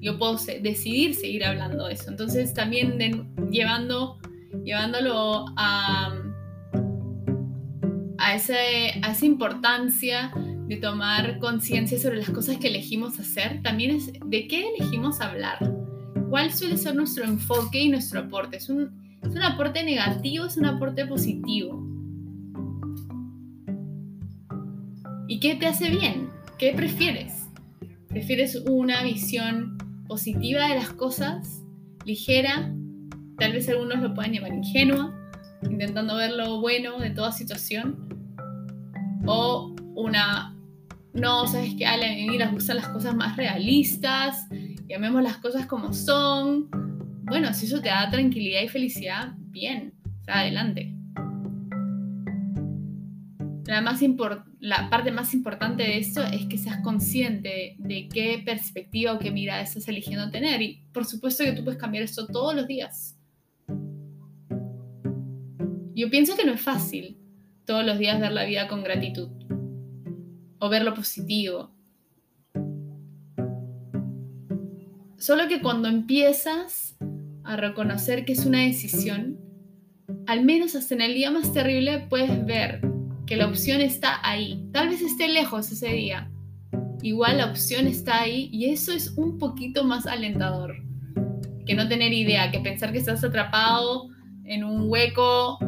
Yo 0.00 0.18
puedo 0.18 0.36
decidir 0.62 1.14
seguir 1.14 1.44
hablando 1.44 1.86
de 1.86 1.94
eso. 1.94 2.10
Entonces 2.10 2.54
también 2.54 2.98
llevando, 3.50 4.17
llevándolo 4.64 5.46
a, 5.56 6.14
a, 8.18 8.34
ese, 8.34 9.00
a 9.02 9.12
esa 9.12 9.26
importancia 9.26 10.32
de 10.66 10.76
tomar 10.76 11.38
conciencia 11.38 11.98
sobre 11.98 12.18
las 12.18 12.30
cosas 12.30 12.58
que 12.58 12.68
elegimos 12.68 13.18
hacer, 13.18 13.62
también 13.62 13.92
es 13.92 14.12
de 14.12 14.46
qué 14.46 14.68
elegimos 14.76 15.20
hablar. 15.20 15.58
¿Cuál 16.28 16.52
suele 16.52 16.76
ser 16.76 16.94
nuestro 16.94 17.24
enfoque 17.24 17.80
y 17.80 17.88
nuestro 17.88 18.20
aporte? 18.20 18.58
¿Es 18.58 18.68
un, 18.68 19.18
¿Es 19.22 19.30
un 19.30 19.42
aporte 19.42 19.82
negativo? 19.82 20.44
¿Es 20.44 20.56
un 20.58 20.66
aporte 20.66 21.06
positivo? 21.06 21.82
¿Y 25.26 25.40
qué 25.40 25.54
te 25.54 25.66
hace 25.66 25.88
bien? 25.90 26.30
¿Qué 26.58 26.72
prefieres? 26.74 27.48
¿Prefieres 28.08 28.56
una 28.66 29.02
visión 29.02 29.78
positiva 30.06 30.68
de 30.68 30.74
las 30.74 30.90
cosas, 30.90 31.62
ligera? 32.04 32.74
Tal 33.38 33.52
vez 33.52 33.68
algunos 33.68 34.00
lo 34.00 34.14
puedan 34.14 34.32
llamar 34.32 34.52
ingenua, 34.52 35.14
intentando 35.62 36.16
ver 36.16 36.32
lo 36.32 36.60
bueno 36.60 36.98
de 36.98 37.10
toda 37.10 37.32
situación. 37.32 38.08
O 39.26 39.74
una, 39.94 40.56
no, 41.12 41.46
sabes 41.46 41.74
que 41.74 41.86
a 41.86 41.96
mí 41.96 42.38
las 42.38 42.52
gustan 42.52 42.76
las 42.76 42.88
cosas 42.88 43.14
más 43.14 43.36
realistas, 43.36 44.46
llamemos 44.88 45.22
las 45.22 45.36
cosas 45.38 45.66
como 45.66 45.92
son, 45.92 46.68
bueno, 47.24 47.52
si 47.52 47.66
eso 47.66 47.80
te 47.80 47.88
da 47.88 48.08
tranquilidad 48.10 48.62
y 48.62 48.68
felicidad, 48.68 49.34
bien, 49.36 49.94
o 50.20 50.24
sea, 50.24 50.40
adelante. 50.40 50.94
La, 53.66 53.82
más 53.82 54.00
la 54.60 54.88
parte 54.88 55.10
más 55.10 55.34
importante 55.34 55.82
de 55.82 55.98
esto 55.98 56.22
es 56.24 56.46
que 56.46 56.56
seas 56.56 56.80
consciente 56.82 57.76
de, 57.78 58.08
qué 58.08 58.42
perspectiva 58.42 59.12
o 59.12 59.18
qué 59.18 59.30
mirada 59.30 59.60
estás 59.60 59.86
eligiendo 59.88 60.30
tener. 60.30 60.62
Y 60.62 60.86
por 60.90 61.04
supuesto 61.04 61.44
que 61.44 61.52
tú 61.52 61.64
puedes 61.64 61.78
cambiar 61.78 62.04
esto 62.04 62.26
todos 62.26 62.54
los 62.54 62.66
días. 62.66 63.17
Yo 65.98 66.10
pienso 66.10 66.36
que 66.36 66.44
no 66.44 66.52
es 66.52 66.60
fácil 66.60 67.18
todos 67.64 67.84
los 67.84 67.98
días 67.98 68.20
ver 68.20 68.30
la 68.30 68.44
vida 68.44 68.68
con 68.68 68.84
gratitud 68.84 69.30
o 70.60 70.68
ver 70.68 70.84
lo 70.84 70.94
positivo. 70.94 71.72
Solo 75.16 75.48
que 75.48 75.60
cuando 75.60 75.88
empiezas 75.88 76.96
a 77.42 77.56
reconocer 77.56 78.24
que 78.24 78.34
es 78.34 78.46
una 78.46 78.60
decisión, 78.60 79.40
al 80.28 80.44
menos 80.44 80.76
hasta 80.76 80.94
en 80.94 81.00
el 81.00 81.14
día 81.14 81.32
más 81.32 81.52
terrible 81.52 82.06
puedes 82.08 82.46
ver 82.46 82.80
que 83.26 83.34
la 83.34 83.48
opción 83.48 83.80
está 83.80 84.20
ahí. 84.22 84.68
Tal 84.70 84.90
vez 84.90 85.02
esté 85.02 85.26
lejos 85.26 85.72
ese 85.72 85.88
día. 85.88 86.30
Igual 87.02 87.38
la 87.38 87.46
opción 87.46 87.88
está 87.88 88.20
ahí 88.20 88.48
y 88.52 88.66
eso 88.66 88.92
es 88.92 89.14
un 89.16 89.36
poquito 89.36 89.82
más 89.82 90.06
alentador 90.06 90.76
que 91.66 91.74
no 91.74 91.88
tener 91.88 92.12
idea, 92.12 92.52
que 92.52 92.60
pensar 92.60 92.92
que 92.92 92.98
estás 92.98 93.24
atrapado 93.24 94.10
en 94.44 94.62
un 94.62 94.88
hueco 94.88 95.58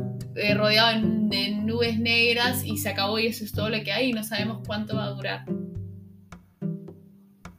eh, 0.40 0.54
rodeado 0.54 1.00
de 1.02 1.50
nubes 1.50 1.98
negras 1.98 2.64
y 2.64 2.78
se 2.78 2.88
acabó 2.88 3.18
y 3.18 3.26
eso 3.26 3.44
es 3.44 3.52
todo 3.52 3.68
lo 3.68 3.82
que 3.82 3.92
hay 3.92 4.10
y 4.10 4.12
no 4.12 4.24
sabemos 4.24 4.66
cuánto 4.66 4.96
va 4.96 5.04
a 5.04 5.10
durar. 5.10 5.44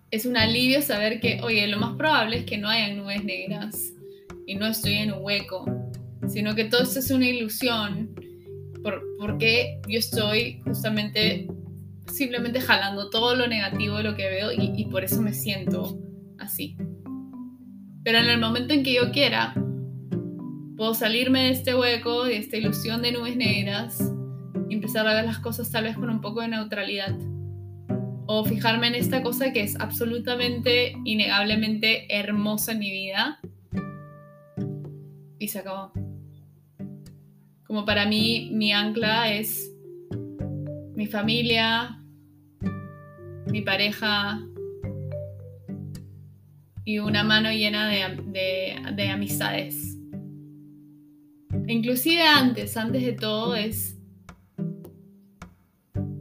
Es 0.10 0.26
un 0.26 0.36
alivio 0.36 0.82
saber 0.82 1.20
que, 1.20 1.40
oye, 1.42 1.68
lo 1.68 1.78
más 1.78 1.96
probable 1.96 2.38
es 2.38 2.46
que 2.46 2.58
no 2.58 2.70
haya 2.70 2.94
nubes 2.94 3.24
negras 3.24 3.94
y 4.46 4.56
no 4.56 4.68
estoy 4.68 4.94
en 4.94 5.14
un 5.14 5.24
hueco, 5.24 5.66
sino 6.28 6.54
que 6.56 6.66
todo 6.66 6.84
esto 6.84 7.00
es 7.00 7.12
una 7.12 7.28
ilusión, 7.28 8.14
porque 9.20 9.80
yo 9.88 10.00
estoy 10.00 10.60
justamente 10.66 11.48
simplemente 12.12 12.60
jalando 12.60 13.10
todo 13.10 13.36
lo 13.36 13.48
negativo 13.48 13.98
de 13.98 14.04
lo 14.04 14.16
que 14.16 14.28
veo 14.30 14.50
y 14.52 14.86
por 14.86 15.04
eso 15.04 15.22
me 15.22 15.34
siento 15.34 15.98
así. 16.40 16.76
Pero 18.04 18.18
en 18.18 18.30
el 18.30 18.40
momento 18.40 18.74
en 18.74 18.84
que 18.84 18.96
yo 18.96 19.12
quiera, 19.12 19.54
puedo 20.82 20.96
salirme 20.96 21.44
de 21.44 21.50
este 21.52 21.76
hueco, 21.76 22.24
de 22.24 22.38
esta 22.38 22.58
ilusión 22.58 23.04
de 23.04 23.12
nubes 23.12 23.36
negras 23.36 24.02
y 24.68 24.74
empezar 24.74 25.08
a 25.08 25.14
ver 25.14 25.26
las 25.26 25.38
cosas 25.38 25.70
tal 25.70 25.84
vez 25.84 25.96
con 25.96 26.10
un 26.10 26.22
poco 26.22 26.42
de 26.42 26.48
neutralidad. 26.48 27.16
O 28.26 28.44
fijarme 28.46 28.88
en 28.88 28.96
esta 28.96 29.22
cosa 29.22 29.54
que 29.54 29.62
es 29.62 29.80
absolutamente, 29.80 30.98
innegablemente 31.06 32.12
hermosa 32.12 32.72
en 32.72 32.80
mi 32.80 32.90
vida 32.90 33.40
y 35.38 35.50
se 35.50 35.60
acabó. 35.60 35.92
Como 37.68 37.86
para 37.86 38.08
mí 38.08 38.50
mi 38.52 38.74
ancla 38.74 39.32
es 39.32 39.72
mi 40.96 41.06
familia, 41.06 42.02
mi 43.46 43.62
pareja 43.62 44.42
y 46.86 46.98
una 46.98 47.24
mano 47.24 47.52
llena 47.52 47.88
de, 47.88 49.10
amistades. 49.12 50.01
Inclusive 51.72 52.22
antes, 52.22 52.78
antes 52.78 53.04
de 53.04 53.14
todo 53.14 53.56
es, 53.56 53.98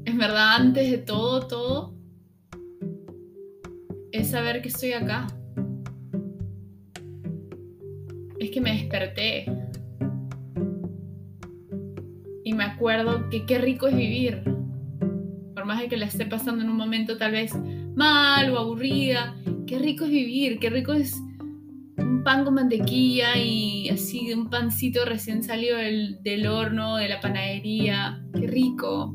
es 0.04 0.16
verdad, 0.16 0.56
antes 0.56 0.90
de 0.90 0.98
todo, 0.98 1.46
todo, 1.46 1.94
es 4.12 4.30
saber 4.30 4.62
que 4.62 4.68
estoy 4.68 4.92
acá 4.92 5.26
es 8.40 8.50
que 8.50 8.60
me 8.60 8.72
desperté. 8.72 9.44
Y 12.42 12.54
me 12.54 12.64
acuerdo 12.64 13.28
que 13.28 13.44
qué 13.44 13.58
rico 13.58 13.86
es 13.86 13.94
vivir. 13.94 14.42
Por 15.54 15.66
más 15.66 15.78
de 15.78 15.88
que 15.88 15.98
la 15.98 16.06
esté 16.06 16.24
pasando 16.24 16.64
en 16.64 16.70
un 16.70 16.76
momento 16.76 17.18
tal 17.18 17.32
vez 17.32 17.54
mal 17.94 18.50
o 18.50 18.58
aburrida, 18.58 19.36
qué 19.66 19.78
rico 19.78 20.04
es 20.04 20.10
vivir, 20.10 20.58
qué 20.58 20.70
rico 20.70 20.94
es 20.94 21.20
pan 22.22 22.44
con 22.44 22.54
mantequilla 22.54 23.37
y 23.37 23.88
así 23.88 24.33
un 24.33 24.50
pancito 24.50 25.04
recién 25.04 25.42
salido 25.42 25.76
del, 25.76 26.22
del 26.22 26.46
horno, 26.46 26.96
de 26.96 27.09
la 27.09 27.20
panadería. 27.20 28.22
Qué 28.33 28.46
rico. 28.46 29.14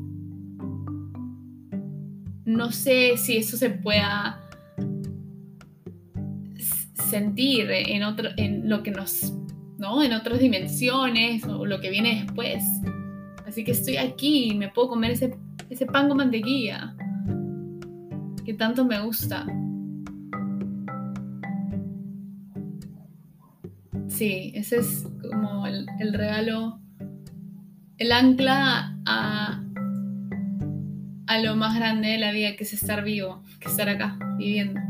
No 2.44 2.70
sé 2.72 3.16
si 3.16 3.36
eso 3.36 3.56
se 3.56 3.70
pueda 3.70 4.40
sentir 7.10 7.70
en, 7.70 8.02
otro, 8.02 8.30
en 8.36 8.68
lo 8.68 8.82
que 8.82 8.90
nos, 8.90 9.32
¿no? 9.78 10.02
En 10.02 10.12
otras 10.12 10.38
dimensiones 10.38 11.44
o 11.44 11.66
lo 11.66 11.80
que 11.80 11.90
viene 11.90 12.22
después. 12.22 12.64
Así 13.46 13.64
que 13.64 13.72
estoy 13.72 13.96
aquí 13.96 14.50
y 14.50 14.54
me 14.54 14.68
puedo 14.68 14.88
comer 14.88 15.12
ese, 15.12 15.36
ese 15.70 15.86
pan 15.86 16.08
con 16.08 16.18
mantequilla 16.18 16.94
que 18.44 18.54
tanto 18.54 18.84
me 18.84 19.00
gusta. 19.00 19.44
Sí, 24.16 24.50
ese 24.54 24.78
es 24.78 25.04
como 25.30 25.66
el, 25.66 25.86
regalo, 26.14 26.80
el 27.98 28.12
ancla 28.12 28.96
a, 29.04 29.62
a 31.26 31.38
lo 31.40 31.54
más 31.54 31.76
grande 31.76 32.08
de 32.08 32.18
la 32.18 32.32
vida, 32.32 32.56
que 32.56 32.64
es 32.64 32.72
estar 32.72 33.04
vivo, 33.04 33.42
que 33.60 33.68
estar 33.68 33.90
acá, 33.90 34.18
viviendo. 34.38 34.80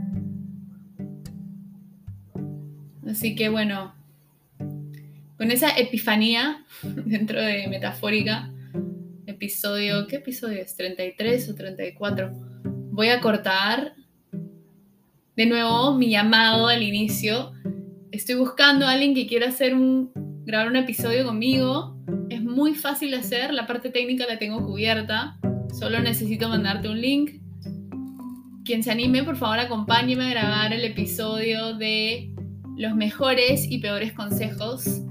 Así 3.11 3.35
que 3.35 3.49
bueno, 3.49 3.97
con 5.37 5.51
esa 5.51 5.77
epifanía 5.77 6.65
dentro 6.85 7.43
de 7.43 7.67
Metafórica, 7.67 8.53
episodio, 9.27 10.07
¿qué 10.07 10.17
episodio 10.17 10.63
es? 10.63 10.79
¿33 10.79 11.51
o 11.51 11.55
34? 11.57 12.31
Voy 12.93 13.09
a 13.09 13.21
cortar 13.21 13.93
de 15.35 15.47
nuevo 15.47 15.95
mi 15.95 16.11
llamado 16.11 16.69
al 16.69 16.85
inicio. 16.85 17.56
Estoy 18.17 18.37
buscando 18.37 18.87
a 18.87 18.93
alguien 18.93 19.15
que 19.15 19.27
quiera 19.27 19.49
hacer 19.49 19.75
un, 19.75 20.11
grabar 20.47 20.69
un 20.69 20.77
episodio 20.77 21.27
conmigo. 21.27 21.99
Es 22.31 22.43
muy 22.43 22.75
fácil 22.75 23.11
de 23.11 23.19
hacer, 23.19 23.53
la 23.53 23.67
parte 23.67 23.91
técnica 23.91 24.25
la 24.27 24.39
tengo 24.39 24.65
cubierta. 24.65 25.39
Solo 25.79 26.01
necesito 26.01 26.49
mandarte 26.49 26.89
un 26.89 26.99
link. 26.99 27.43
Quien 28.65 28.83
se 28.83 28.91
anime, 28.91 29.23
por 29.23 29.37
favor, 29.37 29.59
acompáñeme 29.59 30.25
a 30.25 30.31
grabar 30.31 30.73
el 30.73 30.83
episodio 30.87 31.75
de 31.75 32.33
los 32.79 32.97
mejores 32.97 33.71
y 33.71 33.81
peores 33.81 34.15
consejos 34.15 35.03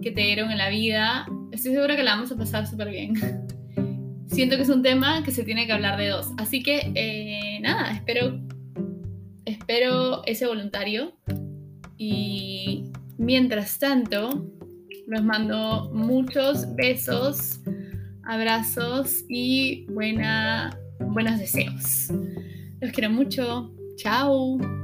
que 0.00 0.12
te 0.12 0.20
dieron 0.20 0.52
en 0.52 0.58
la 0.58 0.68
vida. 0.68 1.26
Estoy 1.50 1.72
segura 1.72 1.96
que 1.96 2.04
la 2.04 2.14
vamos 2.14 2.30
a 2.30 2.36
pasar 2.36 2.68
súper 2.68 2.90
bien. 2.90 3.14
Siento 4.28 4.54
que 4.54 4.62
es 4.62 4.68
un 4.68 4.82
tema 4.82 5.24
que 5.24 5.32
se 5.32 5.42
tiene 5.42 5.66
que 5.66 5.72
hablar 5.72 5.98
de 5.98 6.10
dos. 6.10 6.28
Así 6.38 6.62
que, 6.62 6.92
eh, 6.94 7.58
nada, 7.60 7.90
espero 7.90 8.40
pero 9.66 10.22
ese 10.26 10.46
voluntario. 10.46 11.14
Y 12.04 12.90
mientras 13.16 13.78
tanto, 13.78 14.44
les 15.06 15.22
mando 15.22 15.88
muchos 15.94 16.74
besos, 16.74 17.60
abrazos 18.24 19.24
y 19.28 19.86
buenos 19.86 21.38
deseos. 21.38 22.08
Los 22.80 22.90
quiero 22.90 23.10
mucho. 23.10 23.72
Chao. 23.98 24.81